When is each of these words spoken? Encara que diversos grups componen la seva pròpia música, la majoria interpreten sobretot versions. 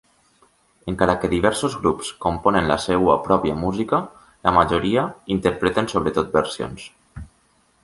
Encara 0.91 1.15
que 1.23 1.29
diversos 1.33 1.75
grups 1.83 2.09
componen 2.25 2.69
la 2.71 2.77
seva 2.87 3.19
pròpia 3.29 3.59
música, 3.65 4.01
la 4.49 4.55
majoria 4.57 5.05
interpreten 5.39 5.93
sobretot 5.95 6.35
versions. 6.41 6.91